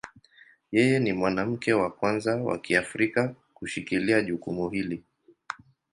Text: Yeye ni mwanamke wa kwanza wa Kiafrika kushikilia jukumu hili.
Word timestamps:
Yeye 0.75 0.95
ni 1.03 1.11
mwanamke 1.13 1.73
wa 1.73 1.91
kwanza 1.91 2.35
wa 2.35 2.57
Kiafrika 2.57 3.35
kushikilia 3.53 4.21
jukumu 4.21 4.69
hili. 4.69 5.03